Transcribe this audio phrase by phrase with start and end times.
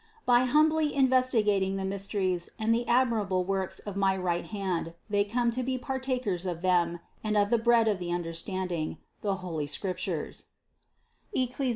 [0.25, 4.45] By humbly investigating the mysteries and THE CONCEPTION 81 the admirable works of my right
[4.47, 8.97] hand, they come to be partakers of them and of the bread of the understanding,
[9.21, 10.45] the holy Scriptures
[11.37, 11.69] (Eccli.